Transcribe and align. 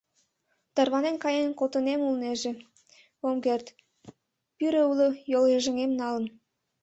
Тарванен 0.75 1.15
каен 1.23 1.49
колтынем 1.57 2.01
улнеже, 2.07 2.51
ом 3.27 3.37
керт: 3.45 3.67
пӱрӧ 4.57 4.81
уло 4.89 5.07
йолйыжыҥем 5.33 5.91
налын. 6.01 6.25